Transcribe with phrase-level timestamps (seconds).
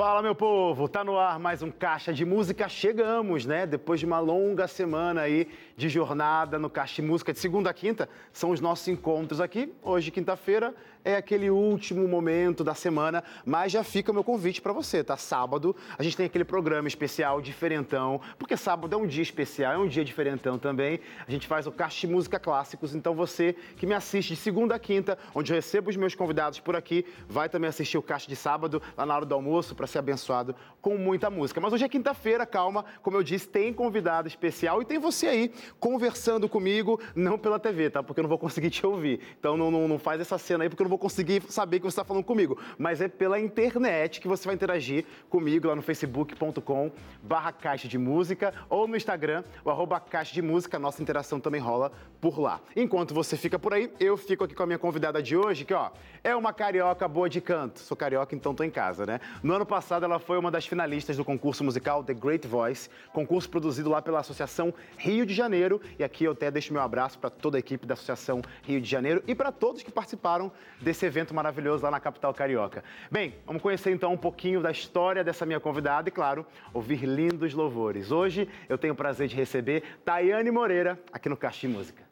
[0.00, 0.88] Fala, meu povo!
[0.88, 2.66] Tá no ar mais um Caixa de Música.
[2.70, 3.66] Chegamos, né?
[3.66, 5.46] Depois de uma longa semana aí
[5.76, 9.74] de jornada no Caixa de Música de segunda a quinta, são os nossos encontros aqui.
[9.82, 14.72] Hoje, quinta-feira, é aquele último momento da semana, mas já fica o meu convite para
[14.72, 15.16] você, tá?
[15.16, 19.78] Sábado, a gente tem aquele programa especial diferentão, porque sábado é um dia especial, é
[19.78, 21.00] um dia diferentão também.
[21.26, 24.74] A gente faz o Caixa de Música Clássicos, então você que me assiste de segunda
[24.74, 28.28] a quinta, onde eu recebo os meus convidados por aqui, vai também assistir o Caixa
[28.28, 31.60] de sábado, lá na hora do almoço, para ser abençoado com muita música.
[31.60, 35.52] Mas hoje é quinta-feira, calma, como eu disse, tem convidado especial e tem você aí
[35.78, 38.02] conversando comigo, não pela TV, tá?
[38.02, 39.20] Porque eu não vou conseguir te ouvir.
[39.38, 41.84] Então não, não, não faz essa cena aí, porque eu não vou conseguir saber que
[41.84, 42.58] você está falando comigo.
[42.78, 46.90] Mas é pela internet que você vai interagir comigo lá no facebook.com
[47.22, 50.78] barra caixa de música ou no Instagram, o arroba caixa de música.
[50.78, 52.60] Nossa interação também rola por lá.
[52.74, 55.74] Enquanto você fica por aí, eu fico aqui com a minha convidada de hoje, que
[55.74, 55.90] ó,
[56.22, 57.80] é uma carioca boa de canto.
[57.80, 59.20] Sou carioca, então tô em casa, né?
[59.42, 63.48] No ano passado ela foi uma das finalistas do concurso musical The Great Voice, concurso
[63.48, 65.80] produzido lá pela Associação Rio de Janeiro.
[65.98, 68.88] E aqui eu até deixo meu abraço para toda a equipe da Associação Rio de
[68.88, 72.84] Janeiro e para todos que participaram desse evento maravilhoso lá na capital carioca.
[73.10, 77.54] Bem, vamos conhecer então um pouquinho da história dessa minha convidada e, claro, ouvir lindos
[77.54, 78.12] louvores.
[78.12, 82.09] Hoje eu tenho o prazer de receber Tayane Moreira aqui no Caixa Música.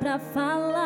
[0.00, 0.79] Pra falar,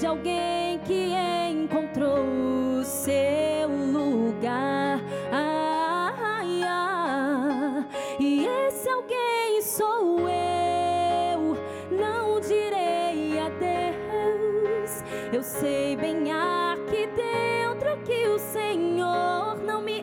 [0.00, 1.12] de alguém que
[1.50, 2.24] encontrou
[2.78, 4.98] o seu lugar.
[5.30, 7.84] Ah, ah, ah.
[8.18, 11.54] E esse alguém sou eu.
[11.90, 15.04] Não direi adeus.
[15.34, 20.00] Eu sei bem aqui dentro que o Senhor não me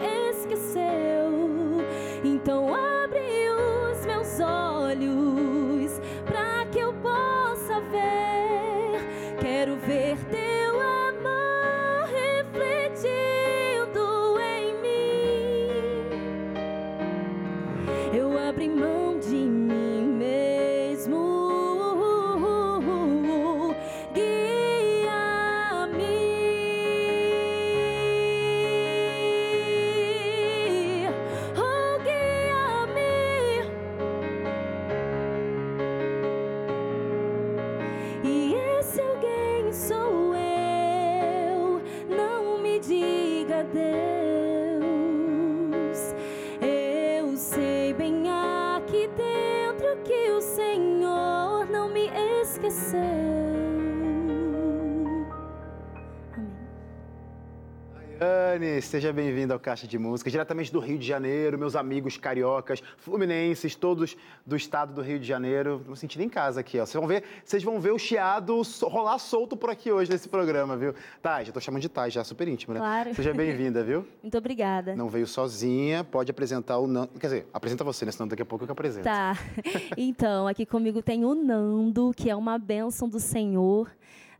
[2.23, 8.46] então abre os meus olhos para que eu possa ver.
[9.57, 10.46] Quero ver teu
[59.67, 64.15] Caixa de Música, diretamente do Rio de Janeiro, meus amigos cariocas, fluminenses, todos
[64.45, 65.81] do estado do Rio de Janeiro.
[65.85, 66.85] Não sentindo em casa aqui, ó.
[66.85, 70.77] Vocês vão ver, vocês vão ver o chiado rolar solto por aqui hoje nesse programa,
[70.77, 70.95] viu?
[71.21, 72.79] Tá, já tô chamando de Thay, já super íntimo, né?
[72.79, 73.13] Claro.
[73.13, 74.07] Seja bem-vinda, viu?
[74.23, 74.95] Muito obrigada.
[74.95, 77.09] Não veio sozinha, pode apresentar o Nando.
[77.19, 78.13] Quer dizer, apresenta você, né?
[78.13, 79.03] Senão daqui a pouco eu que apresento.
[79.03, 79.37] Tá.
[79.97, 83.89] Então, aqui comigo tem o Nando, que é uma bênção do Senhor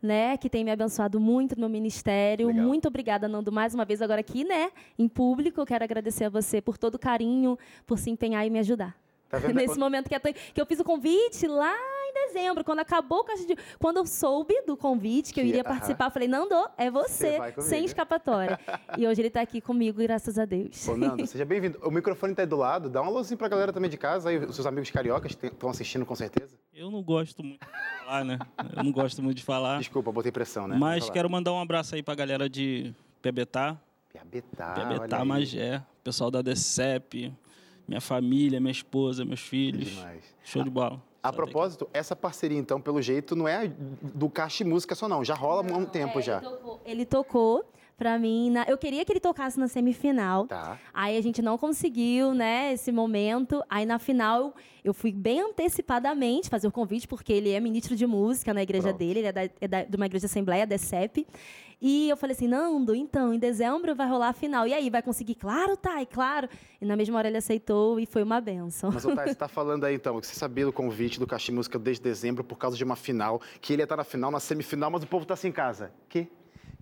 [0.02, 2.48] né, que tem me abençoado muito no meu ministério.
[2.48, 2.66] Legal.
[2.66, 5.66] Muito obrigada, Nando, mais uma vez agora aqui, né, em público.
[5.66, 8.96] Quero agradecer a você por todo o carinho, por se empenhar e me ajudar.
[9.30, 9.56] Tá vendo?
[9.56, 13.24] Nesse momento que, é que eu fiz o convite lá em dezembro, quando acabou o
[13.24, 13.56] Caixa de...
[13.80, 17.84] Quando eu soube do convite, que eu iria participar, eu falei, Nando, é Você sem
[17.86, 18.60] escapatória.
[18.98, 20.88] e hoje ele está aqui comigo, graças a Deus.
[20.88, 21.78] Ô, Nando, seja bem-vindo.
[21.84, 24.38] O microfone tá aí do lado, dá um alôzinho pra galera também de casa, aí
[24.38, 26.56] os seus amigos cariocas estão assistindo com certeza.
[26.74, 28.40] Eu não gosto muito de falar, né?
[28.76, 29.80] Eu não gosto muito de falar.
[29.80, 30.78] Desculpa, botei pressão, né?
[30.80, 33.78] Mas quero mandar um abraço aí pra galera de Pebetá,
[34.14, 35.26] Piabetá, aí.
[35.26, 37.34] Magé, pessoal da DCEP,
[37.88, 39.90] minha família, minha esposa, meus filhos.
[39.90, 40.24] Demais.
[40.44, 41.02] Show de bola.
[41.24, 45.24] A propósito, essa parceria, então, pelo jeito, não é do Caixa e Música só, não.
[45.26, 46.38] Já rola há um tempo É, já.
[46.38, 47.66] Ele tocou, ele tocou
[47.98, 48.50] pra mim.
[48.52, 50.46] na- eu queria que ele tocasse na semifinal.
[50.48, 50.80] Tá.
[50.94, 53.62] Aí a gente não conseguiu, né, esse momento.
[53.70, 54.54] Aí na final
[54.86, 58.90] eu fui bem antecipadamente fazer o convite, porque ele é ministro de música na igreja
[58.90, 58.98] Pronto.
[59.00, 61.28] dele, ele é, da, é da- de uma igreja assembleia, da CEP.
[61.80, 64.68] E eu falei assim, Nando, então, em dezembro vai rolar a final.
[64.68, 65.36] E aí, vai conseguir?
[65.36, 66.50] Claro, Thay, claro.
[66.82, 68.90] E na mesma hora ele aceitou e foi uma benção.
[68.92, 71.54] Mas, Otávio, você tá falando aí, então, que você sabia do convite do Caixa e
[71.54, 74.40] Música desde dezembro por causa de uma final, que ele ia estar na final, na
[74.40, 75.92] semifinal, mas o povo tá assim em casa.
[76.10, 76.28] Que?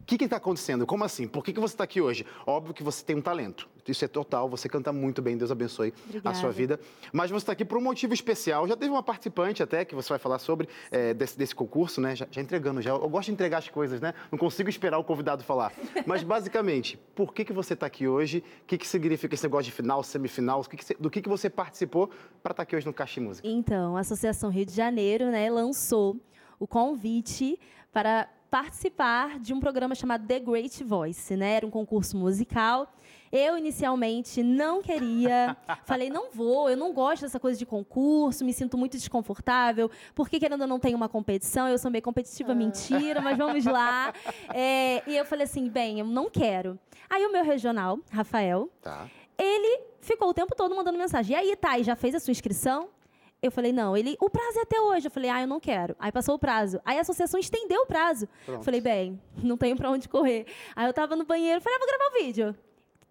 [0.06, 0.86] O que está acontecendo?
[0.86, 1.28] Como assim?
[1.28, 2.28] Por que, que você está aqui hoje?
[2.46, 3.68] Óbvio que você tem um talento.
[3.88, 6.38] Isso é total, você canta muito bem, Deus abençoe a Obrigada.
[6.38, 6.80] sua vida.
[7.12, 8.68] Mas você está aqui por um motivo especial.
[8.68, 12.16] Já teve uma participante até, que você vai falar sobre, é, desse, desse concurso, né?
[12.16, 12.92] Já, já entregando, já.
[12.92, 14.14] Eu gosto de entregar as coisas, né?
[14.32, 15.74] Não consigo esperar o convidado falar.
[16.06, 18.44] Mas, basicamente, por que, que você está aqui hoje?
[18.62, 20.64] O que, que significa esse negócio de final, semifinal?
[20.64, 22.12] Que que do que, que você participou
[22.44, 23.48] para estar aqui hoje no Caixa Música?
[23.48, 26.16] Então, a Associação Rio de Janeiro né, lançou
[26.60, 27.60] o convite
[27.92, 28.28] para
[28.60, 31.56] participar de um programa chamado The Great Voice, né?
[31.56, 32.90] Era um concurso musical.
[33.30, 35.58] Eu, inicialmente, não queria.
[35.84, 40.40] Falei, não vou, eu não gosto dessa coisa de concurso, me sinto muito desconfortável, porque
[40.40, 44.14] querendo ou não tem uma competição, eu sou meio competitiva, mentira, mas vamos lá.
[44.54, 46.80] É, e eu falei assim, bem, eu não quero.
[47.10, 49.10] Aí o meu regional, Rafael, Tá.
[49.38, 51.36] ele ficou o tempo todo mandando mensagem.
[51.36, 52.88] E aí, Thay, já fez a sua inscrição?
[53.46, 53.96] Eu falei, não.
[53.96, 55.08] Ele, o prazo é até hoje.
[55.08, 55.96] Eu falei, ah, eu não quero.
[56.00, 56.80] Aí passou o prazo.
[56.84, 58.28] Aí a associação estendeu o prazo.
[58.46, 58.64] Pronto.
[58.64, 60.46] Falei, bem, não tenho pra onde correr.
[60.76, 62.56] Aí eu tava no banheiro, falei, ah, vou gravar o vídeo.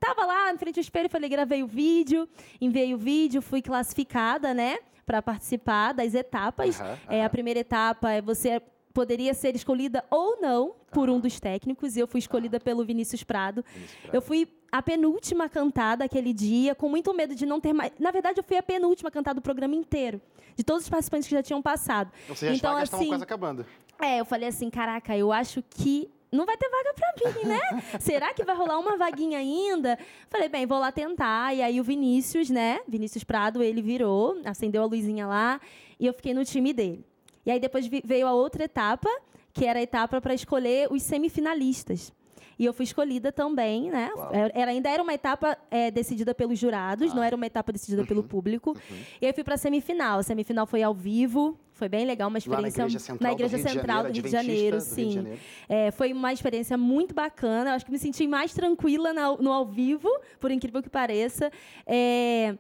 [0.01, 2.29] Tava lá, em frente ao espelho, falei, gravei o vídeo,
[2.61, 4.77] enviei o vídeo, fui classificada, né,
[5.07, 6.79] para participar das etapas.
[6.81, 7.27] Aham, É, aham.
[7.27, 8.61] a primeira etapa é você
[8.95, 13.25] poderia ser escolhida ou não por um dos técnicos, e eu fui escolhida pelo Vinícius
[13.25, 13.65] Prado.
[13.75, 14.15] Vinícius Prado.
[14.15, 17.93] Eu fui a penúltima a cantar daquele dia, com muito medo de não ter mais.
[17.99, 20.21] Na verdade, eu fui a penúltima a cantar do programa inteiro,
[20.57, 22.13] de todos os participantes que já tinham passado.
[22.29, 23.67] Ou seja, as então, vagas estavam assim, quase acabando.
[24.01, 27.61] é, eu falei assim, caraca, eu acho que não vai ter vaga pra mim, né?
[28.01, 29.99] Será que vai rolar uma vaguinha ainda?
[30.29, 31.55] Falei, bem, vou lá tentar.
[31.55, 32.81] E aí o Vinícius, né?
[32.87, 35.61] Vinícius Prado, ele virou, acendeu a luzinha lá
[35.99, 37.05] e eu fiquei no time dele.
[37.45, 39.09] E aí depois veio a outra etapa,
[39.53, 42.13] que era a etapa para escolher os semifinalistas.
[42.57, 44.11] E eu fui escolhida também, né?
[44.15, 44.31] Uau.
[44.33, 47.15] Era, ainda era uma etapa é, decidida pelos jurados, Ah.
[47.17, 48.07] não era uma etapa decidida Uhum.
[48.07, 48.77] pelo público.
[49.21, 50.21] E aí eu fui para a semifinal.
[50.21, 53.29] A semifinal foi ao vivo, foi bem legal, uma Lá na experiência Igreja Central, na
[53.31, 55.11] do Igreja Rio de Central Janeiro, do Rio Janeiro, do Rio de sim.
[55.11, 55.41] Janeiro.
[55.69, 57.71] É, foi uma experiência muito bacana.
[57.71, 60.09] Eu acho que me senti mais tranquila na- no ao vivo,
[60.39, 61.51] por incrível que pareça.
[61.85, 62.57] É,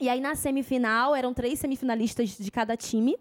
[0.00, 3.16] e aí, na semifinal, eram três semifinalistas de cada time.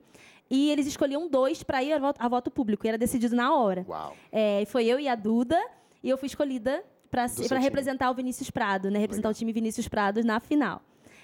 [0.50, 2.86] E eles escolhiam dois para ir a voto, a voto público.
[2.86, 3.86] E era decidido na hora.
[3.88, 4.16] Uau.
[4.32, 5.60] É, foi eu e a Duda.
[6.04, 7.60] E eu fui escolhida para time.
[7.60, 9.00] representar o Vinícius Prado, né?
[9.00, 9.36] Representar Legal.
[9.36, 10.82] o time Vinícius Prado na final.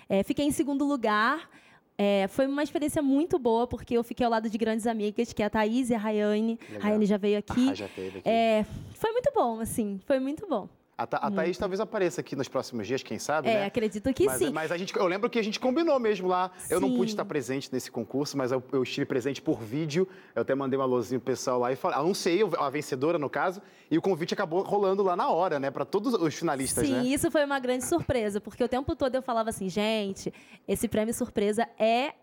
[0.08, 1.50] É, fiquei em segundo lugar.
[1.98, 5.42] É, foi uma experiência muito boa, porque eu fiquei ao lado de grandes amigas, que
[5.42, 6.60] é a Thaís e a Rayane.
[6.62, 6.82] Legal.
[6.82, 7.70] A Rayane já veio aqui.
[7.70, 8.30] Ah, já teve aqui.
[8.30, 10.68] É, foi muito bom, assim, foi muito bom.
[10.98, 13.66] A, Tha- a Thaís talvez apareça aqui nos próximos dias, quem sabe, É, né?
[13.66, 14.50] acredito que mas, sim.
[14.52, 16.52] mas a gente, eu lembro que a gente combinou mesmo lá.
[16.70, 17.16] Eu não pude Sim.
[17.16, 20.08] estar presente nesse concurso, mas eu, eu estive presente por vídeo.
[20.34, 23.62] Eu até mandei um alôzinho pro pessoal lá e falei, anunciei a vencedora, no caso,
[23.92, 25.70] e o convite acabou rolando lá na hora, né?
[25.70, 27.04] Para todos os finalistas, Sim, né?
[27.04, 30.34] isso foi uma grande surpresa, porque o tempo todo eu falava assim, gente,
[30.66, 32.14] esse prêmio surpresa é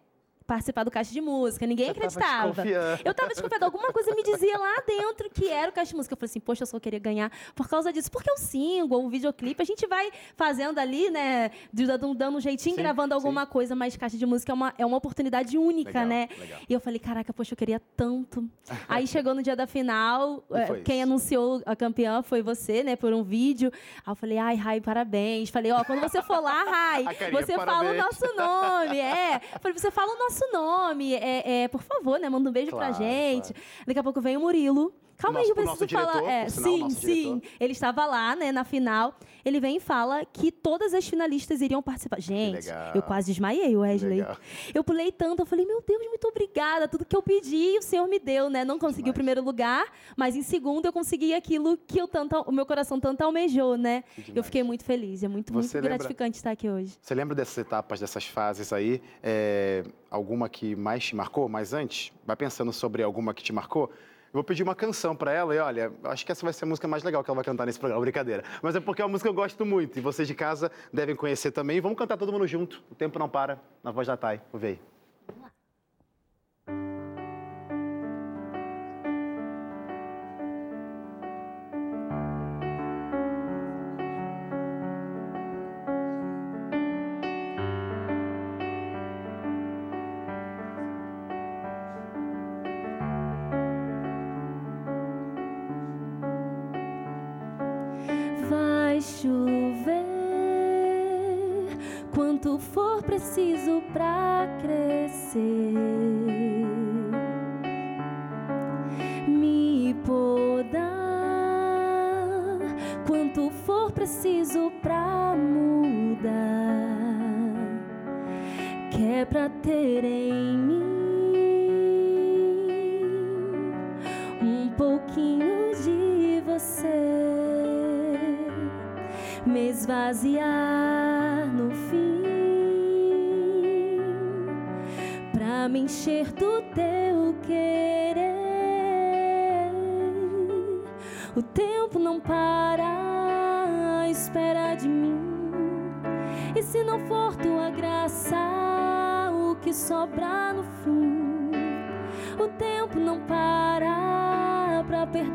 [0.53, 1.67] participar do Caixa de Música.
[1.67, 2.49] Ninguém tava acreditava.
[2.49, 3.03] desconfiando.
[3.05, 3.65] Eu tava desconfiada.
[3.65, 6.13] Alguma coisa me dizia lá dentro que era o Caixa de Música.
[6.13, 8.11] Eu falei assim, poxa, eu só queria ganhar por causa disso.
[8.11, 11.51] Porque o single, o videoclipe, a gente vai fazendo ali, né?
[11.73, 14.97] Dando, um jeitinho, Sim, gravando alguma coisa, mas Caixa de Música é uma, é uma
[14.99, 16.29] oportunidade única, Legal, né?
[16.39, 16.61] legal.
[16.69, 18.47] E eu falei, caraca, poxa, eu queria tanto.
[18.89, 21.05] Aí chegou no dia da final, eh, quem isso.
[21.05, 23.71] anunciou a campeã foi você, né, por um vídeo.
[24.05, 25.49] Aí eu falei, ai, Rai, parabéns.
[25.49, 28.05] Falei, ó, quando você for lá, Rai, você fala o parabéns.
[28.05, 28.99] nosso nome.
[28.99, 29.41] É.
[29.61, 31.15] Falei, você fala o nosso nome.
[31.15, 32.29] É, é, por favor, né?
[32.29, 33.55] Manda um beijo Claro, pra gente.
[33.87, 34.95] Daqui a pouco vem o Murilo.
[35.23, 36.21] Calma O aí, eu nosso- o preciso nosso falar.
[36.21, 37.39] diretor, É, sinal, sim, nosso sim.
[37.39, 37.43] diretor.
[37.61, 39.15] Ele estava lá, né, na final.
[39.45, 42.21] Ele vem e fala que todas as finalistas iriam participar.
[42.21, 44.19] Gente, eu quase desmaiei, Wesley.
[44.19, 44.37] Legal.
[44.75, 46.87] Eu pulei tanto, eu falei, meu Deus, muito obrigada.
[46.89, 48.65] Tudo que eu pedi, o Senhor me deu, né?
[48.65, 49.15] Não consegui o Demais.
[49.15, 49.85] primeiro lugar,
[50.17, 54.03] mas em segundo eu consegui aquilo que eu tanto, o meu coração tanto almejou, né?
[54.17, 54.37] Demais.
[54.37, 55.23] Eu fiquei muito feliz.
[55.23, 56.97] É muito, muito lembra- gratificante estar aqui hoje.
[57.01, 59.01] Você lembra dessas etapas, dessas fases aí?
[59.23, 61.49] É, alguma que mais te marcou?
[61.49, 63.91] Mas antes, vai pensando sobre alguma que te marcou.
[64.33, 66.67] Eu vou pedir uma canção pra ela e olha, acho que essa vai ser a
[66.67, 68.43] música mais legal que ela vai cantar nesse programa, brincadeira.
[68.63, 71.15] Mas é porque é uma música que eu gosto muito e vocês de casa devem
[71.15, 71.83] conhecer também.
[71.83, 72.83] Vamos cantar todo mundo junto.
[72.91, 74.41] O tempo não para, na voz da Thay.
[74.55, 74.81] Ver aí.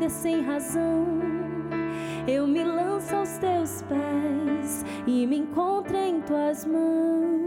[0.08, 1.06] Sem razão.
[2.26, 7.38] Eu me lanço aos teus pés e me encontro em tuas mãos.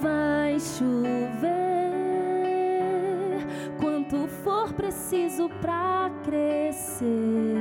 [0.00, 1.56] Vai chover
[3.78, 7.55] quanto for preciso pra crescer.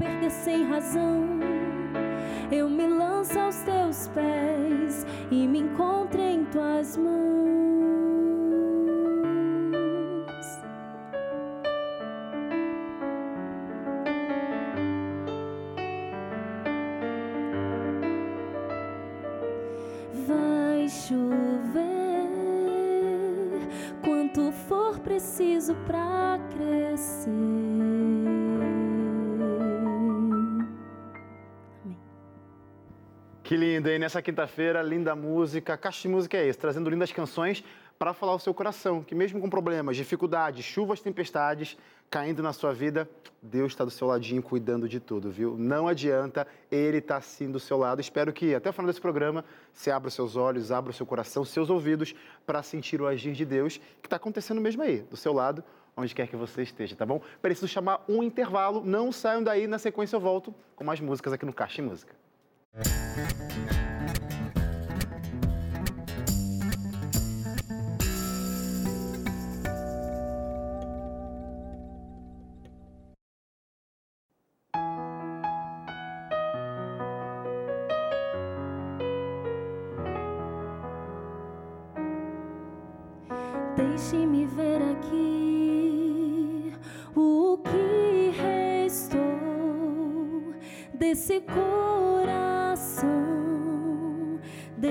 [0.00, 1.26] Perder sem razão.
[2.50, 7.69] Eu me lanço aos teus pés e me encontro em tuas mãos.
[33.50, 33.98] Que lindo, hein?
[33.98, 35.76] Nessa quinta-feira, linda música.
[35.76, 37.64] Caixa de música é esse, trazendo lindas canções
[37.98, 41.76] para falar o seu coração, que mesmo com problemas, dificuldades, chuvas, tempestades
[42.08, 43.10] caindo na sua vida,
[43.42, 45.56] Deus está do seu ladinho cuidando de tudo, viu?
[45.58, 48.00] Não adianta, Ele está sim do seu lado.
[48.00, 51.04] Espero que até o final desse programa você abra os seus olhos, abra o seu
[51.04, 52.14] coração, seus ouvidos
[52.46, 55.64] para sentir o agir de Deus que está acontecendo mesmo aí, do seu lado,
[55.96, 57.20] onde quer que você esteja, tá bom?
[57.42, 61.44] Preciso chamar um intervalo, não saiam daí, na sequência eu volto com mais músicas aqui
[61.44, 62.29] no Caixa e Música.
[62.72, 63.49] Música Deixe-me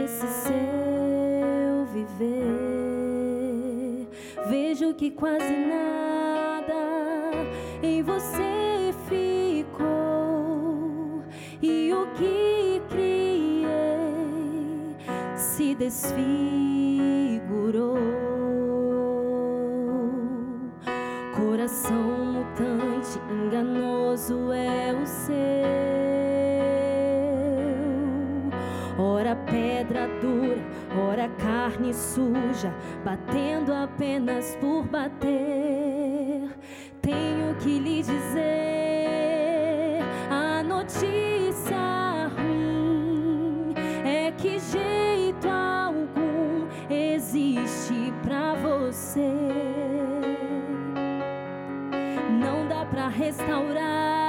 [0.09, 2.39] desse seu viver.
[4.49, 6.73] Vejo que quase nada
[7.83, 9.87] em você ficou
[11.61, 13.67] e o que criei
[15.35, 16.19] se desfigurou.
[21.35, 25.05] coração mutante, enganoso é o
[31.69, 32.73] carne suja,
[33.05, 36.49] batendo apenas por bater.
[37.01, 39.99] Tenho que lhe dizer
[40.29, 43.73] a notícia ruim
[44.03, 49.29] é que jeito algum existe para você
[52.91, 54.28] para restaurar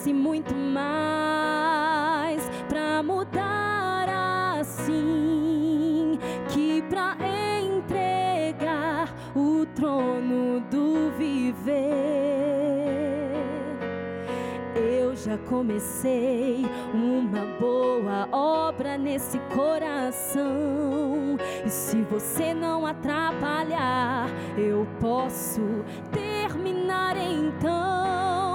[0.00, 4.08] pois gasta-se muito mais para mudar
[4.58, 7.16] assim que para
[7.60, 11.70] entregar o trono do viver
[15.22, 21.36] já comecei uma boa obra nesse coração.
[21.62, 25.60] E se você não atrapalhar, eu posso
[26.10, 28.49] terminar então.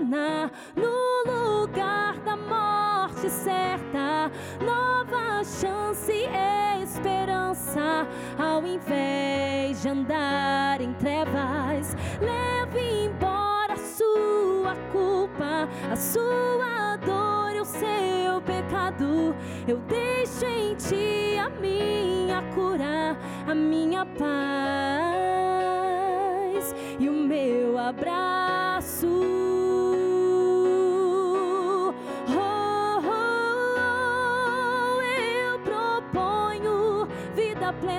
[0.00, 4.30] No lugar da morte certa,
[4.64, 8.06] nova chance e esperança
[8.38, 11.94] ao invés de andar em trevas.
[12.20, 19.34] Leve embora a sua culpa, a sua dor e o seu pecado.
[19.68, 24.59] Eu deixo em ti a minha cura, a minha paz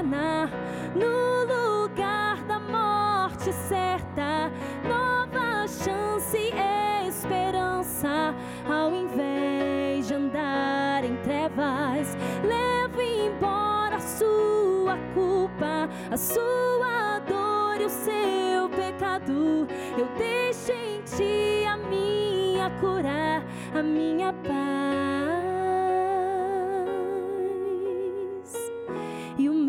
[0.04, 4.52] no lugar da morte certa,
[4.88, 8.34] nova chance e esperança,
[8.68, 17.86] ao invés de andar em trevas, leve embora a sua culpa, a sua dor e
[17.86, 19.68] o seu pecado.
[19.96, 23.44] Eu deixo em ti a minha cura,
[23.78, 25.21] a minha paz.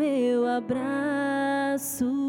[0.03, 2.22] meu abraço.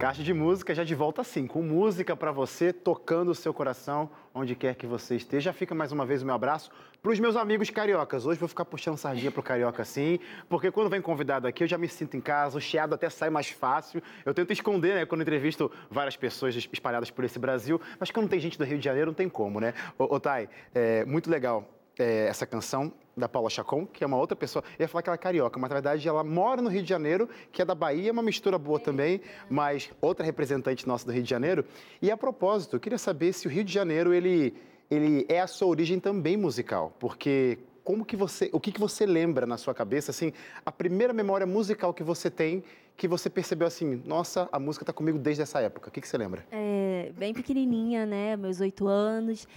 [0.00, 4.08] Caixa de música já de volta assim, com música para você, tocando o seu coração,
[4.34, 5.52] onde quer que você esteja.
[5.52, 6.70] Fica mais uma vez o meu abraço
[7.02, 8.24] para os meus amigos cariocas.
[8.24, 11.76] Hoje vou ficar puxando sardinha pro carioca assim, porque quando vem convidado aqui eu já
[11.76, 14.02] me sinto em casa, o chiado até sai mais fácil.
[14.24, 18.40] Eu tento esconder, né, quando entrevisto várias pessoas espalhadas por esse Brasil, mas quando tem
[18.40, 19.74] gente do Rio de Janeiro não tem como, né?
[19.98, 24.16] Ô, ô Thay, é muito legal é, essa canção da Paula Chacon, que é uma
[24.16, 24.64] outra pessoa.
[24.78, 26.88] Eu ia falar que ela é carioca, mas na verdade ela mora no Rio de
[26.88, 31.12] Janeiro, que é da Bahia, é uma mistura boa também, mas outra representante nossa do
[31.12, 31.64] Rio de Janeiro.
[32.00, 34.54] E a propósito, eu queria saber se o Rio de Janeiro ele,
[34.90, 39.06] ele é a sua origem também musical, porque como que você, o que, que você
[39.06, 40.32] lembra na sua cabeça, assim,
[40.64, 42.62] a primeira memória musical que você tem,
[42.96, 45.88] que você percebeu assim, nossa, a música está comigo desde essa época.
[45.88, 46.46] O que, que você lembra?
[46.52, 48.36] É, bem pequenininha, né?
[48.36, 49.48] Meus oito anos.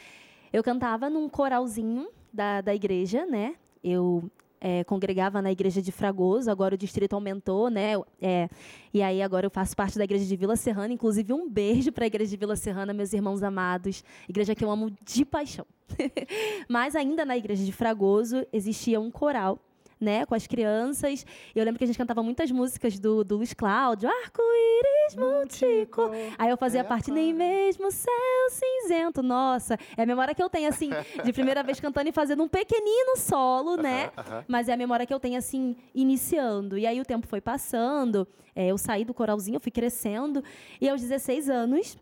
[0.51, 3.55] Eu cantava num coralzinho da, da igreja, né?
[3.83, 7.95] Eu é, congregava na igreja de Fragoso, agora o distrito aumentou, né?
[8.21, 8.47] É,
[8.93, 12.05] e aí agora eu faço parte da igreja de Vila Serrana, inclusive um beijo para
[12.05, 15.65] a igreja de Vila Serrana, meus irmãos amados, igreja que eu amo de paixão.
[16.69, 19.59] Mas ainda na igreja de Fragoso existia um coral
[19.99, 21.25] né, com as crianças.
[21.55, 26.11] E eu lembro que a gente cantava muitas músicas do, do Luiz Cláudio, Arco-íris multicor.
[26.37, 27.21] Aí eu fazia É, parte, claro.
[27.21, 28.13] nem mesmo céu
[28.49, 29.21] cinzento.
[29.23, 30.89] Nossa, é a memória que eu tenho, assim,
[31.23, 34.11] de primeira vez cantando e fazendo um pequenino solo, né?
[34.17, 34.45] aham.
[34.47, 36.77] Mas é a memória que eu tenho, assim, iniciando.
[36.77, 40.43] E aí o tempo foi passando, é, eu saí do coralzinho, eu fui crescendo.
[40.79, 41.97] E aos 16 anos,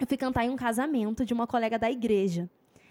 [0.00, 2.48] eu fui cantar em um casamento de uma colega da igreja.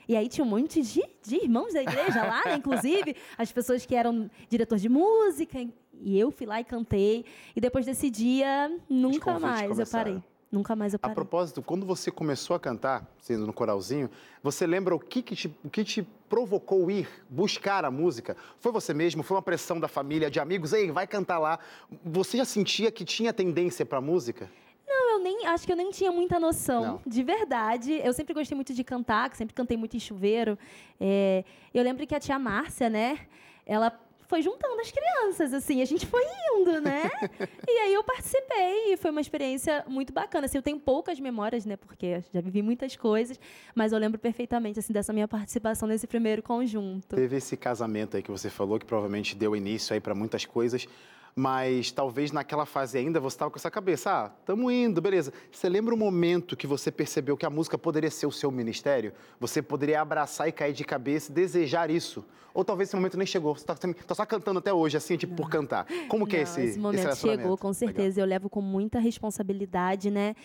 [0.08, 2.56] E aí tinha um monte de, de irmãos da igreja lá, né?
[2.56, 5.60] inclusive as pessoas que eram diretor de música.
[6.02, 7.26] E eu fui lá e cantei.
[7.56, 10.22] E depois desse dia, nunca mais eu parei.
[10.52, 11.16] Nunca mais eu A parei.
[11.16, 14.10] propósito, quando você começou a cantar, sendo no coralzinho,
[14.42, 18.38] você lembra o que, que, te, o que te provocou ir buscar a música?
[18.60, 19.22] Foi você mesmo?
[19.24, 20.72] Foi uma pressão da família, de amigos?
[20.72, 21.60] Ei, vai cantar lá.
[22.06, 24.50] Você já sentia que tinha tendência para música?
[24.96, 27.02] Não, eu nem acho que eu nem tinha muita noção, Não.
[27.06, 28.00] de verdade.
[28.04, 30.58] Eu sempre gostei muito de cantar, sempre cantei muito em chuveiro.
[31.00, 33.20] É, eu lembro que a tia Márcia, né?
[33.66, 33.92] Ela
[34.28, 36.24] foi juntando as crianças, assim, a gente foi
[36.56, 37.10] indo, né?
[37.68, 40.46] e aí eu participei e foi uma experiência muito bacana.
[40.46, 41.76] Assim, eu tenho poucas memórias, né?
[41.76, 43.40] Porque já vivi muitas coisas,
[43.76, 47.16] mas eu lembro perfeitamente assim dessa minha participação nesse primeiro conjunto.
[47.16, 50.88] Teve esse casamento aí que você falou, que provavelmente deu início aí para muitas coisas,
[51.36, 55.34] mas talvez naquela fase ainda você estava com essa cabeça, ah, estamos indo, beleza.
[55.52, 59.12] Você lembra o momento que você percebeu que a música poderia ser o seu ministério?
[59.38, 62.24] Você poderia abraçar e cair de cabeça e desejar isso?
[62.54, 65.50] Ou talvez esse momento nem chegou, você está só cantando até hoje, assim, tipo, por
[65.50, 65.86] cantar.
[66.08, 67.42] Como que é Não, esse, esse momento relacionamento?
[67.42, 68.22] chegou, com certeza.
[68.22, 70.36] Eu levo com muita responsabilidade, né?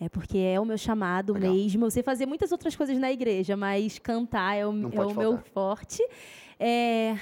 [0.00, 1.52] É porque é o meu chamado Legal.
[1.52, 1.86] mesmo.
[1.86, 5.14] Eu sei fazer muitas outras coisas na igreja, mas cantar é o, Não é o
[5.14, 6.02] meu forte.
[6.58, 7.16] É,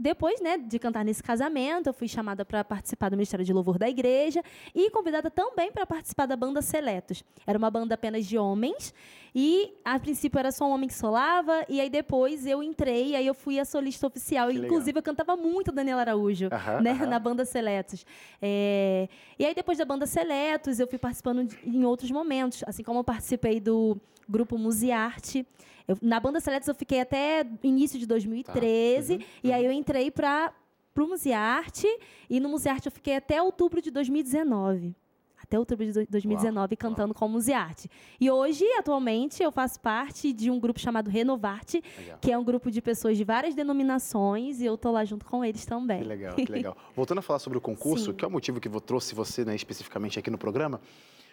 [0.00, 3.78] depois, né, de cantar nesse casamento, eu fui chamada para participar do Ministério de Louvor
[3.78, 4.42] da igreja
[4.74, 7.22] e convidada também para participar da banda Seletos.
[7.46, 8.94] Era uma banda apenas de homens
[9.34, 13.26] e a princípio era só um homem que solava e aí depois eu entrei, aí
[13.26, 14.50] eu fui a solista oficial.
[14.50, 17.06] Inclusive eu cantava muito Daniela Araújo, Aham, né, aham.
[17.06, 18.04] na banda Seletos.
[18.40, 19.08] É,
[19.38, 23.00] e aí depois da banda Seletos eu fui participando de- em outros momentos, assim como
[23.00, 23.96] eu participei do
[24.28, 25.46] grupo Musearte.
[25.90, 30.10] Eu, na banda Seletos eu fiquei até início de 2013 Uhum, e aí eu entrei
[30.10, 30.52] para
[30.96, 31.86] o Musearte
[32.28, 34.94] e no Musearte eu fiquei até outubro de 2019.
[35.42, 37.90] Até outubro de do- 2019 cantando com o Musearte.
[38.20, 42.18] E hoje, atualmente, eu faço parte de um grupo chamado Renovarte, Legal.
[42.20, 45.44] que é um grupo de pessoas de várias denominações e eu tô lá junto com
[45.44, 45.98] eles também.
[46.02, 46.76] Que legal, que legal.
[46.94, 48.12] Voltando a falar sobre o concurso, Sim.
[48.12, 50.80] que é o motivo que vo- trouxe você né, especificamente aqui no programa,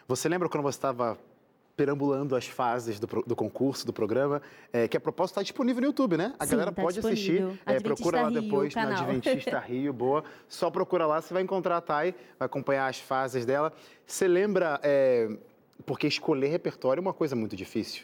[0.07, 1.19] você lembra quando você estava
[1.77, 4.41] perambulando as fases do, do concurso, do programa,
[4.73, 6.33] é, que a proposta está disponível no YouTube, né?
[6.39, 7.33] A Sim, galera tá pode assistir.
[7.33, 7.57] disponível.
[7.65, 8.81] É, Adventista procura lá Rio, depois no.
[8.81, 10.23] Adventista Rio, boa.
[10.49, 13.71] Só procura lá, você vai encontrar a Thay, vai acompanhar as fases dela.
[14.07, 15.29] Você lembra, é,
[15.85, 18.03] porque escolher repertório é uma coisa muito difícil.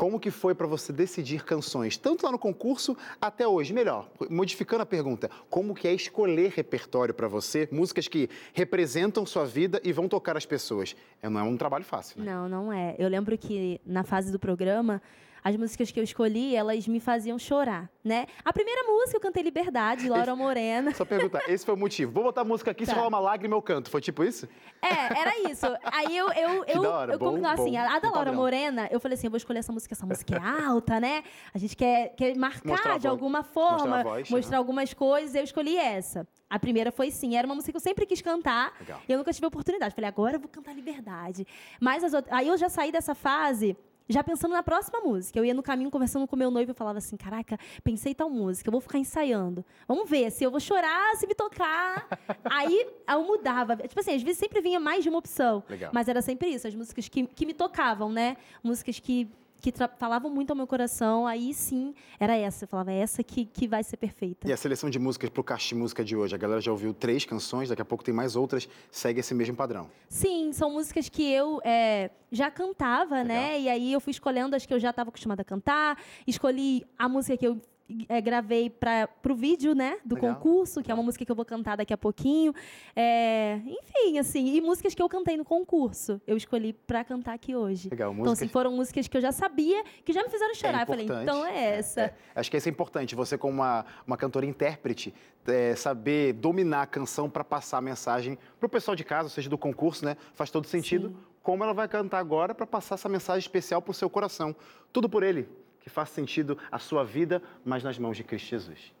[0.00, 3.74] Como que foi para você decidir canções, tanto lá no concurso até hoje?
[3.74, 9.44] Melhor, modificando a pergunta, como que é escolher repertório para você, músicas que representam sua
[9.44, 10.96] vida e vão tocar as pessoas?
[11.20, 12.32] É, não é um trabalho fácil, né?
[12.32, 12.96] Não, não é.
[12.98, 15.02] Eu lembro que na fase do programa,
[15.42, 18.26] as músicas que eu escolhi, elas me faziam chorar, né?
[18.44, 20.94] A primeira música eu cantei Liberdade, Laura Morena.
[20.94, 22.12] Só perguntar, esse foi o motivo.
[22.12, 22.96] Vou botar a música aqui, se Tá.
[22.96, 23.90] rolar uma lágrima eu canto.
[23.90, 24.48] Foi tipo isso?
[24.82, 25.66] É, era isso.
[25.84, 28.32] Aí eu, eu, Que eu, hora, eu bom, assim, bom, a da Laura.
[28.32, 31.22] Morena, eu falei assim, eu vou escolher essa música, essa música é alta, né?
[31.54, 34.58] A gente quer, quer marcar Mostrar de alguma mostrar a forma, voz, mostrar aham.
[34.62, 36.26] algumas coisas, eu escolhi essa.
[36.48, 39.00] A primeira foi sim, era uma música que eu sempre quis cantar, Legal.
[39.08, 39.94] e eu nunca tive oportunidade.
[39.94, 41.46] Falei, agora eu vou cantar Liberdade.
[41.80, 43.76] Mas as outras, aí eu já saí dessa fase
[44.10, 45.38] já pensando na próxima música.
[45.38, 48.68] Eu ia no caminho conversando com meu noivo e falava assim: caraca, pensei tal música,
[48.68, 49.64] eu vou ficar ensaiando.
[49.86, 52.08] Vamos ver se eu vou chorar, se me tocar.
[52.44, 53.76] Aí eu mudava.
[53.76, 55.62] Tipo assim, às vezes sempre vinha mais de uma opção.
[55.68, 55.90] Legal.
[55.94, 58.36] Mas era sempre isso, as músicas que, que me tocavam, né?
[58.62, 61.26] Músicas que, que falavam muito ao meu coração.
[61.26, 62.64] Aí sim, era essa.
[62.64, 64.48] Eu falava, é essa que, que vai ser perfeita.
[64.48, 66.34] E a seleção de músicas pro Caixa de Música de hoje?
[66.34, 69.54] A galera já ouviu três canções, daqui a pouco tem mais outras, segue esse mesmo
[69.56, 69.88] padrão.
[70.08, 73.60] Sim, são músicas que eu é, já cantava, né?
[73.60, 75.98] E aí eu fui escolhendo as que eu já estava acostumada a cantar.
[76.26, 77.60] Escolhi a música que eu
[78.08, 79.98] é, gravei para o vídeo, né?
[80.04, 80.34] Do Legal.
[80.34, 82.54] concurso, que é uma música que eu vou cantar daqui a pouquinho.
[82.94, 87.54] É, enfim, assim, e músicas que eu cantei no concurso, eu escolhi para cantar aqui
[87.54, 87.88] hoje.
[87.90, 88.42] Legal, Então, músicas...
[88.42, 90.80] assim, foram músicas que eu já sabia, que já me fizeram chorar.
[90.82, 92.00] eu falei, então é essa.
[92.02, 95.14] É, acho que isso é importante, você como uma, uma cantora intérprete,
[95.46, 99.30] é, saber dominar a canção para passar a mensagem para o pessoal de casa, ou
[99.30, 100.16] seja, do concurso, né?
[100.34, 101.08] Faz todo sentido.
[101.08, 101.16] Sim.
[101.42, 104.54] Como ela vai cantar agora para passar essa mensagem especial para o seu coração.
[104.92, 105.48] Tudo por ele,
[105.80, 108.92] que faz sentido a sua vida, mas nas mãos de Cristo Jesus.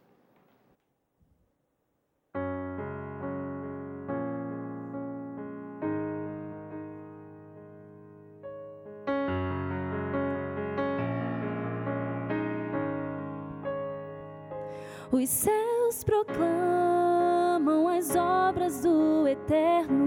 [15.12, 19.98] Os céus proclamam as obras do Eterno,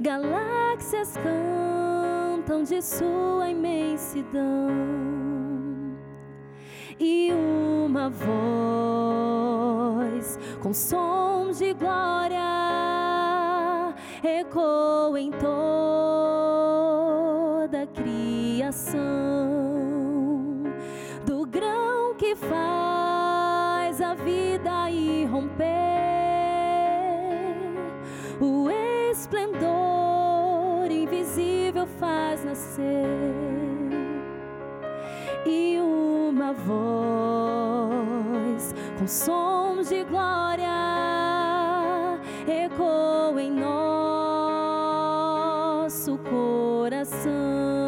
[0.00, 1.99] galáxias cantam
[2.58, 4.68] de sua imensidão,
[6.98, 8.28] e uma voz
[10.60, 12.40] com som de glória
[14.22, 16.09] ecoa em toda
[32.50, 33.06] nascer,
[35.46, 36.74] e uma voz
[38.98, 40.66] com sons de glória
[42.48, 43.78] ecoa em nosso
[46.18, 47.79] coração.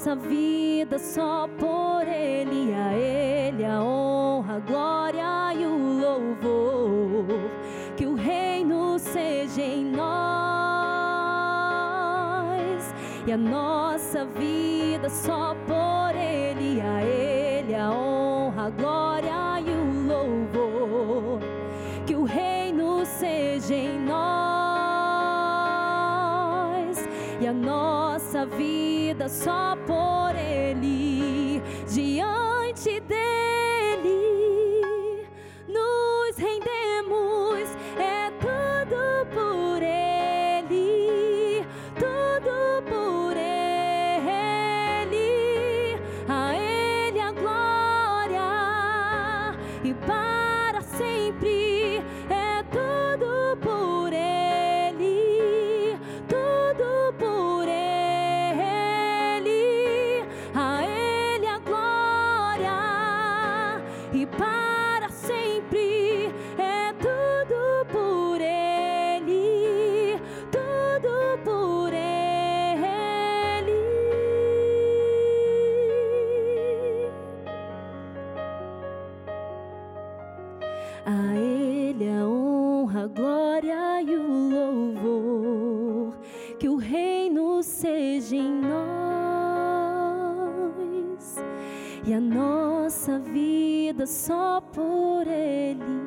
[0.00, 2.72] Nossa vida só por Ele.
[2.72, 7.50] A Ele a honra, a glória e o louvor,
[7.98, 10.00] que o reino seja em nós
[13.26, 16.80] e a nossa vida só por Ele.
[16.80, 21.40] A Ele a honra, a glória e o louvor,
[22.06, 24.30] que o reino seja em nós
[27.38, 29.76] e a nossa vida só
[31.96, 32.49] Ele,
[81.04, 86.18] A Ele a honra, a glória e o louvor.
[86.58, 88.80] Que o reino seja em nós
[92.06, 95.99] e a nossa vida só por Ele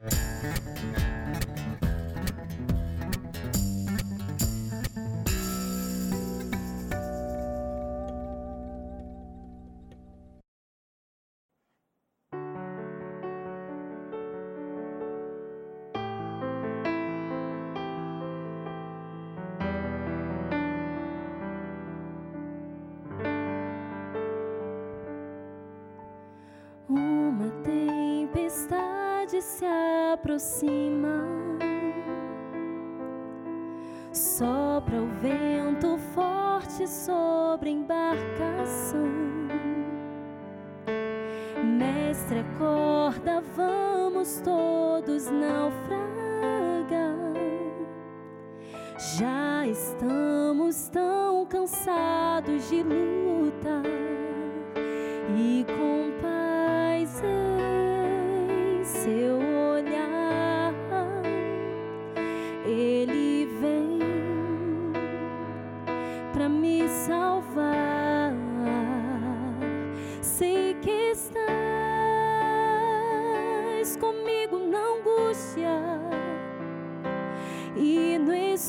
[0.03, 1.20] Thank you.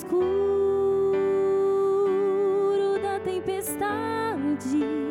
[0.02, 0.22] Escuro
[3.00, 5.01] da tempestade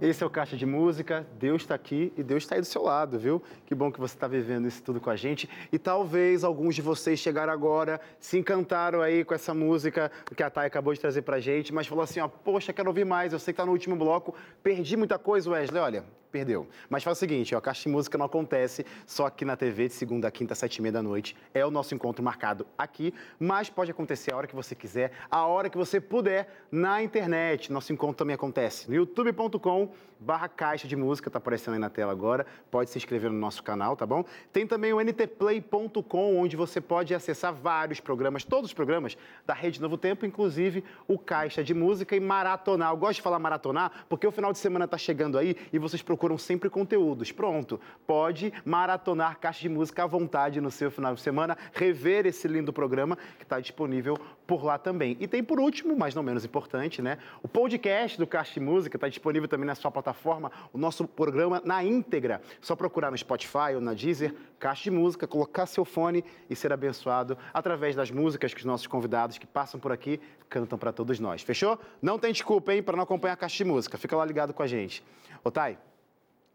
[0.00, 2.82] Esse é o Caixa de Música, Deus está aqui e Deus está aí do seu
[2.82, 3.40] lado, viu?
[3.64, 5.48] Que bom que você está vivendo isso tudo com a gente.
[5.72, 10.50] E talvez alguns de vocês chegaram agora, se encantaram aí com essa música que a
[10.50, 13.38] Thay acabou de trazer pra gente, mas falou assim, ó, poxa, quero ouvir mais, eu
[13.38, 14.34] sei que tá no último bloco,
[14.64, 16.04] perdi muita coisa, Wesley, olha,
[16.34, 16.66] perdeu.
[16.90, 19.94] Mas faz o seguinte, ó, Caixa de Música não acontece só aqui na TV de
[19.94, 21.36] segunda a quinta, sete e meia da noite.
[21.54, 25.46] É o nosso encontro marcado aqui, mas pode acontecer a hora que você quiser, a
[25.46, 27.70] hora que você puder, na internet.
[27.70, 29.92] Nosso encontro também acontece no youtube.com
[30.24, 32.46] barra Caixa de Música, tá aparecendo aí na tela agora.
[32.70, 34.24] Pode se inscrever no nosso canal, tá bom?
[34.52, 39.16] Tem também o ntplay.com, onde você pode acessar vários programas, todos os programas
[39.46, 42.90] da Rede Novo Tempo, inclusive o Caixa de Música e maratonar.
[42.90, 46.00] Eu gosto de falar maratonar porque o final de semana tá chegando aí e vocês
[46.00, 47.30] procuram sempre conteúdos.
[47.30, 52.48] Pronto, pode maratonar Caixa de Música à vontade no seu final de semana, rever esse
[52.48, 55.16] lindo programa que está disponível por lá também.
[55.20, 57.18] E tem por último, mas não menos importante, né?
[57.42, 61.62] O podcast do Caixa de Música está disponível também na sua plataforma, o nosso programa
[61.64, 62.42] na íntegra.
[62.60, 66.72] Só procurar no Spotify ou na Deezer, Caixa de Música, colocar seu fone e ser
[66.72, 71.18] abençoado através das músicas que os nossos convidados que passam por aqui cantam para todos
[71.18, 71.42] nós.
[71.42, 71.78] Fechou?
[72.00, 73.98] Não tem desculpa, hein, para não acompanhar a Caixa de Música.
[73.98, 75.02] Fica lá ligado com a gente.
[75.42, 75.78] Otai,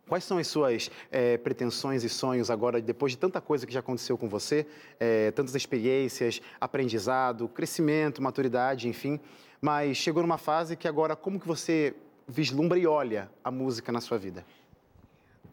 [0.10, 3.80] Quais são as suas eh, pretensões e sonhos agora, depois de tanta coisa que já
[3.80, 4.66] aconteceu com você,
[4.99, 9.20] eh, tantas experiências, aprendizado, crescimento, maturidade, enfim.
[9.62, 11.93] Mas chegou numa fase que agora, como que você
[12.28, 14.43] vislumbra e olha a música na sua vida?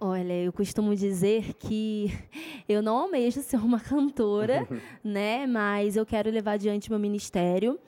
[0.00, 2.10] Olha, eu costumo dizer que
[2.66, 4.66] eu não almejo ser uma cantora,
[5.04, 5.46] né?
[5.46, 7.78] Mas eu quero levar adiante meu ministério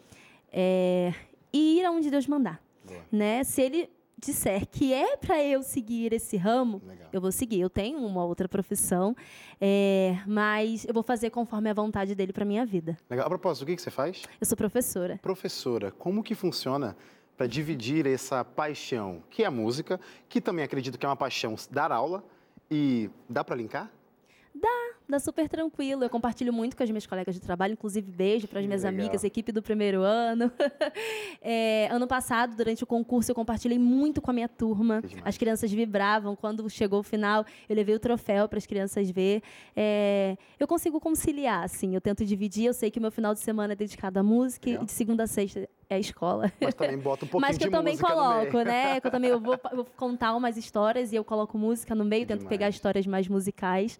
[0.53, 1.15] é,
[1.51, 3.01] e ir aonde Deus mandar, Boa.
[3.11, 3.43] né?
[3.43, 3.89] Se Ele
[4.19, 7.09] disser que é para eu seguir esse ramo, Legal.
[7.13, 7.61] eu vou seguir.
[7.61, 9.15] Eu tenho uma outra profissão,
[9.61, 12.97] é, mas eu vou fazer conforme a vontade dele para minha vida.
[13.09, 13.27] Legal.
[13.27, 14.23] A propósito, o que que você faz?
[14.41, 15.19] Eu sou professora.
[15.23, 16.97] Professora, como que funciona
[17.37, 21.55] para dividir essa paixão, que é a música, que também acredito que é uma paixão
[21.71, 22.25] dar aula,
[22.71, 23.91] e dá para linkar?
[25.09, 26.05] Dá super tranquilo.
[26.05, 29.01] Eu compartilho muito com as minhas colegas de trabalho, inclusive beijo para as minhas legal.
[29.01, 30.53] amigas, equipe do primeiro ano.
[31.41, 35.03] É, ano passado, durante o concurso, eu compartilhei muito com a minha turma.
[35.25, 36.35] As crianças vibravam.
[36.35, 39.41] Quando chegou o final, eu levei o troféu para as crianças ver.
[39.75, 41.95] É, eu consigo conciliar, assim.
[41.95, 42.67] Eu tento dividir.
[42.67, 44.83] Eu sei que o meu final de semana é dedicado à música Legal.
[44.83, 46.53] e de segunda a sexta é a escola.
[46.61, 49.01] Mas também bota um pouquinho Mas que de eu também música coloco, né?
[49.01, 52.05] Que eu também eu vou, eu vou contar umas histórias e eu coloco música no
[52.05, 52.75] meio, tento pegar Demais.
[52.75, 53.99] histórias mais musicais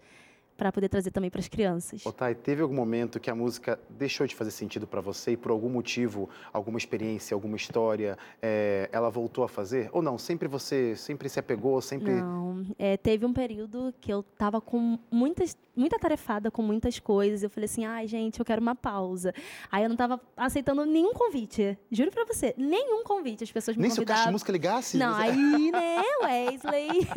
[0.59, 2.05] para poder trazer também para as crianças.
[2.05, 5.51] Otai, teve algum momento que a música deixou de fazer sentido para você e por
[5.51, 9.89] algum motivo, alguma experiência, alguma história, é, ela voltou a fazer?
[9.93, 10.17] Ou não?
[10.17, 12.11] Sempre você sempre se apegou, sempre.
[12.11, 17.41] Não, é, teve um período que eu tava com muitas, muita tarefada com muitas coisas.
[17.41, 19.33] Eu falei assim, ai, gente, eu quero uma pausa.
[19.71, 21.77] Aí eu não tava aceitando nenhum convite.
[21.89, 23.45] Juro pra você, nenhum convite.
[23.45, 24.31] As pessoas me Nem se o caixa de convidavam.
[24.33, 24.97] música ligasse?
[24.97, 27.07] Não, você- aí, né, Wesley?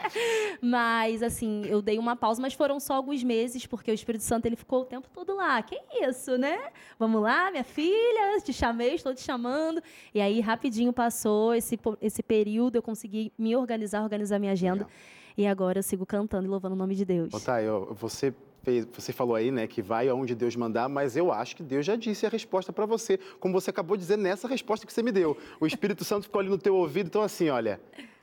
[0.60, 4.46] mas, assim, eu dei uma pausa, mas foram só alguns meses, porque o Espírito Santo,
[4.46, 5.60] ele ficou o tempo todo lá.
[5.60, 6.70] Que isso, né?
[6.96, 9.82] Vamos lá, minha filha, te chamei, estou te chamando.
[10.14, 14.84] E aí, rapidinho passou esse, esse período, eu consegui me organizar, organizar minha agenda.
[14.84, 14.90] Legal.
[15.36, 17.34] E agora eu sigo cantando e louvando o nome de Deus.
[17.34, 18.32] Otai, ó, você
[18.92, 21.96] você falou aí, né, que vai aonde Deus mandar, mas eu acho que Deus já
[21.96, 25.10] disse a resposta para você, como você acabou de dizer nessa resposta que você me
[25.10, 25.36] deu.
[25.58, 27.80] O Espírito Santo ficou ali no teu ouvido, então assim, olha,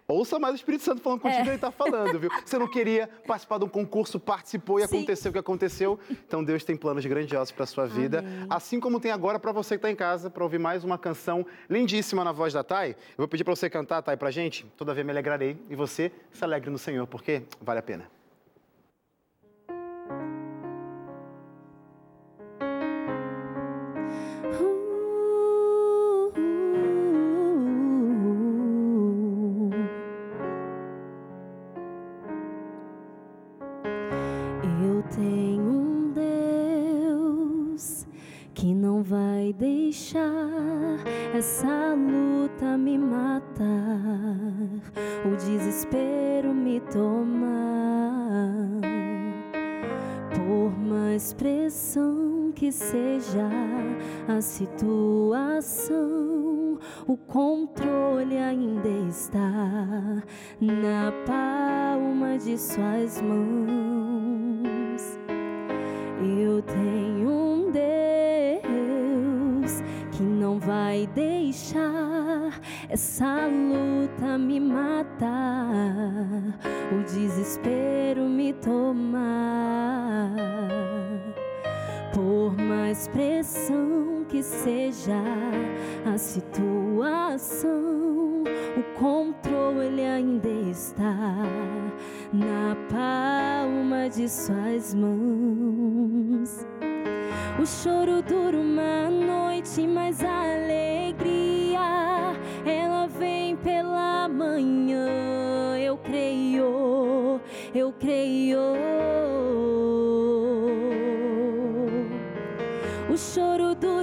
[0.09, 1.47] Ouça mais o Espírito Santo falando contigo, é.
[1.47, 2.31] ele está falando, viu?
[2.43, 4.97] Você não queria participar de um concurso, participou e Sim.
[4.97, 5.99] aconteceu o que aconteceu.
[6.09, 8.47] Então Deus tem planos grandiosos para sua vida, Amém.
[8.49, 11.45] assim como tem agora para você que está em casa, para ouvir mais uma canção
[11.69, 12.89] lindíssima na voz da Thay.
[12.89, 14.65] Eu vou pedir para você cantar, Thay, para gente.
[14.75, 18.18] Todavia me alegrarei e você se alegre no Senhor, porque vale a pena.
[52.71, 53.49] Seja
[54.27, 55.97] a situação,
[57.07, 60.21] o controle ainda está
[60.59, 64.59] na palma de suas mãos.
[66.37, 68.61] Eu tenho um Deus
[70.11, 75.39] que não vai deixar essa luta me matar,
[76.91, 80.29] o desespero me tomar.
[82.19, 85.23] Por mais pressão que seja
[86.05, 87.69] a situação,
[88.75, 91.15] o controle ainda está
[92.33, 96.67] na palma de suas mãos.
[97.57, 101.79] O choro dura uma noite, mas a alegria
[102.65, 105.07] ela vem pela manhã.
[105.79, 107.39] Eu creio,
[107.73, 109.78] eu creio.
[113.33, 113.98] Choro dura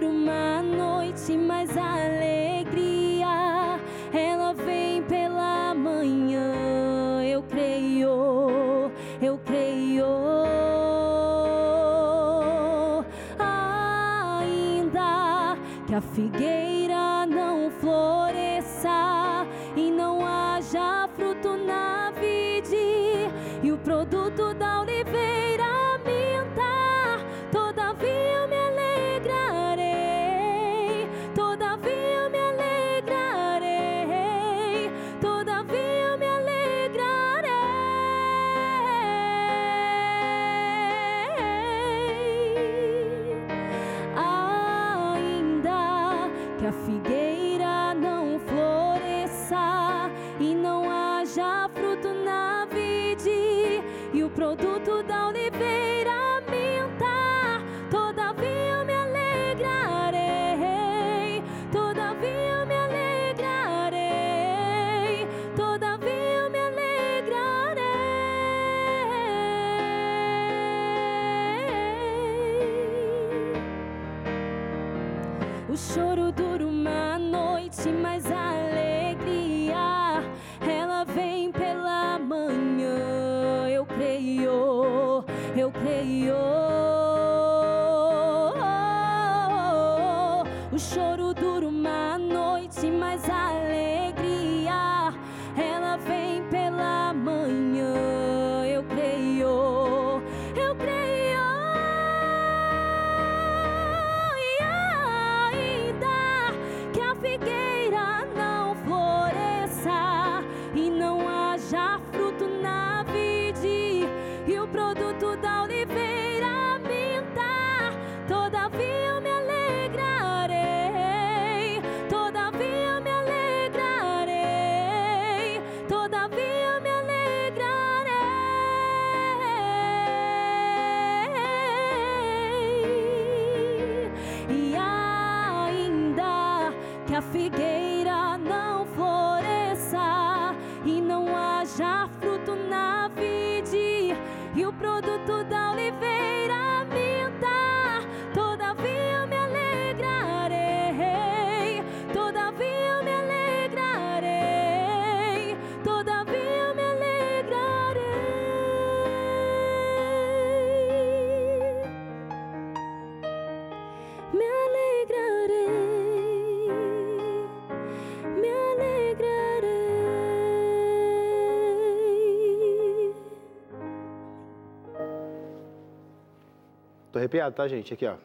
[177.17, 177.95] Tô arrepiado, tá, gente?
[177.95, 178.17] Aqui, ó.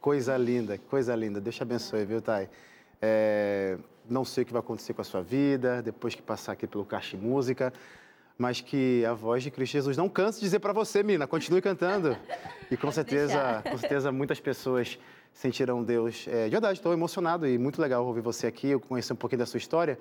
[0.00, 1.40] Coisa linda, coisa linda.
[1.40, 2.48] Deus te abençoe, viu, Thay?
[3.02, 3.76] É...
[4.08, 6.84] não sei o que vai acontecer com a sua vida depois que passar aqui pelo
[6.84, 7.72] Caixa Música,
[8.38, 11.60] mas que a voz de Cristo Jesus não canse de dizer para você, Mina, continue
[11.60, 12.16] cantando.
[12.70, 15.00] E com certeza, com certeza muitas pessoas
[15.32, 16.28] sentirão Deus.
[16.28, 19.40] É, de verdade, estou emocionado e muito legal ouvir você aqui, eu conhecer um pouquinho
[19.40, 19.98] da sua história.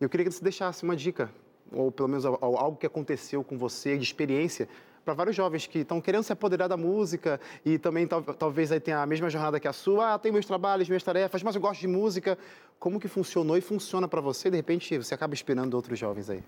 [0.00, 1.30] Eu queria que você deixasse uma dica,
[1.70, 4.70] ou pelo menos algo que aconteceu com você, de experiência,
[5.04, 9.02] para vários jovens que estão querendo se apoderar da música e também talvez aí tenha
[9.02, 10.14] a mesma jornada que a sua.
[10.14, 12.38] Ah, tem meus trabalhos, minhas tarefas, mas eu gosto de música.
[12.78, 14.50] Como que funcionou e funciona para você?
[14.50, 16.42] De repente, você acaba inspirando outros jovens aí.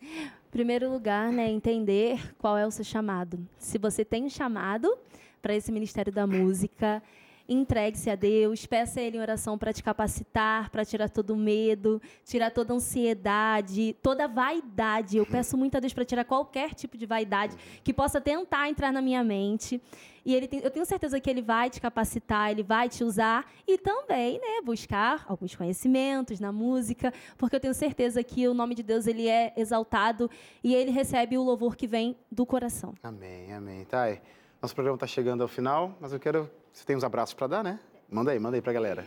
[0.50, 3.38] Primeiro lugar, né, entender qual é o seu chamado.
[3.58, 4.96] Se você tem um chamado
[5.42, 7.02] para esse ministério da música,
[7.48, 11.36] entregue-se a Deus, peça a Ele em oração para te capacitar, para tirar todo o
[11.36, 15.16] medo, tirar toda a ansiedade, toda a vaidade.
[15.16, 18.92] Eu peço muito a Deus para tirar qualquer tipo de vaidade que possa tentar entrar
[18.92, 19.80] na minha mente.
[20.26, 23.48] E ele tem, eu tenho certeza que ele vai te capacitar, ele vai te usar
[23.64, 28.74] e também, né, buscar alguns conhecimentos na música, porque eu tenho certeza que o nome
[28.74, 30.28] de Deus ele é exaltado
[30.64, 32.92] e ele recebe o louvor que vem do coração.
[33.04, 33.84] Amém, amém.
[33.84, 34.20] Thay,
[34.60, 37.64] nosso programa está chegando ao final, mas eu quero você tem uns abraços para dar,
[37.64, 37.80] né?
[38.10, 39.06] Manda aí, manda aí para a galera.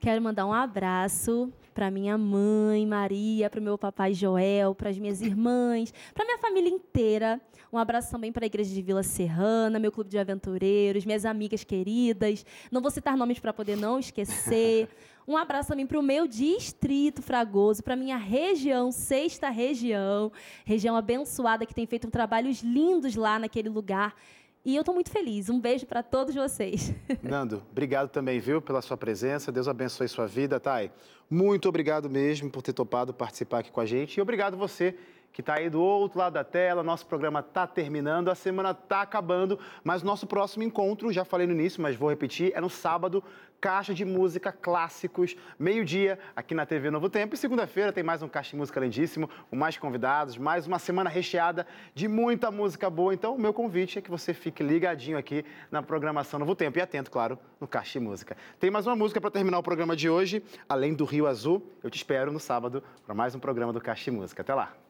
[0.00, 4.98] Quero mandar um abraço para minha mãe, Maria, para o meu papai Joel, para as
[4.98, 7.40] minhas irmãs, para minha família inteira.
[7.72, 11.62] Um abraço também para a Igreja de Vila Serrana, meu clube de aventureiros, minhas amigas
[11.62, 12.44] queridas.
[12.72, 14.88] Não vou citar nomes para poder não esquecer.
[15.28, 20.32] Um abraço também para o meu distrito Fragoso, para minha região, sexta região,
[20.64, 24.16] região abençoada que tem feito trabalhos lindos lá naquele lugar.
[24.62, 25.48] E eu estou muito feliz.
[25.48, 26.94] Um beijo para todos vocês.
[27.22, 29.50] Nando, obrigado também, viu, pela sua presença.
[29.50, 30.90] Deus abençoe sua vida, Thay.
[31.30, 34.18] Muito obrigado mesmo por ter topado participar aqui com a gente.
[34.18, 34.94] E obrigado você
[35.32, 36.82] que está aí do outro lado da tela.
[36.82, 41.54] Nosso programa está terminando, a semana está acabando, mas nosso próximo encontro, já falei no
[41.54, 43.24] início, mas vou repetir, é no sábado,
[43.60, 47.34] Caixa de Música Clássicos, meio-dia, aqui na TV Novo Tempo.
[47.34, 51.10] E segunda-feira tem mais um Caixa de Música lindíssimo, com mais convidados, mais uma semana
[51.10, 53.12] recheada de muita música boa.
[53.12, 56.80] Então, o meu convite é que você fique ligadinho aqui na programação Novo Tempo e
[56.80, 58.34] atento, claro, no Caixa de Música.
[58.58, 61.62] Tem mais uma música para terminar o programa de hoje, além do Rio Azul.
[61.82, 64.40] Eu te espero no sábado para mais um programa do Caixa de Música.
[64.40, 64.89] Até lá!